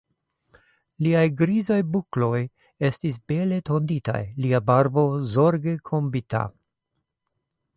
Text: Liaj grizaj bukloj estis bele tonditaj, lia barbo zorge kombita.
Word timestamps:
Liaj 1.07 1.25
grizaj 1.41 1.77
bukloj 1.95 2.39
estis 2.89 3.19
bele 3.33 3.59
tonditaj, 3.71 4.19
lia 4.47 4.63
barbo 4.71 5.05
zorge 5.35 5.75
kombita. 5.91 6.43